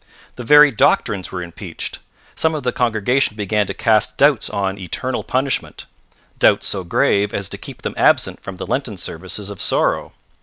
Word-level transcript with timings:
The 0.35 0.43
very 0.43 0.71
doctrines 0.71 1.31
were 1.31 1.43
impeached. 1.43 1.99
Some 2.35 2.55
of 2.55 2.63
the 2.63 2.71
congregation 2.71 3.35
began 3.37 3.67
to 3.67 3.73
cast 3.75 4.17
doubts 4.17 4.49
on 4.49 4.79
eternal 4.79 5.23
punishment, 5.23 5.85
doubts 6.39 6.65
so 6.67 6.83
grave 6.83 7.35
as 7.35 7.49
to 7.49 7.57
keep 7.59 7.83
them 7.83 7.93
absent 7.95 8.41
from 8.41 8.55
the 8.55 8.65
Lenten 8.65 8.97
Services 8.97 9.51
of 9.51 9.61
Sorrow. 9.61 10.13